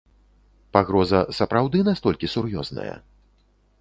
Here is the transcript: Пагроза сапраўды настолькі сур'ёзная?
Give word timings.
Пагроза 0.77 1.21
сапраўды 1.39 1.77
настолькі 1.91 2.31
сур'ёзная? 2.35 2.93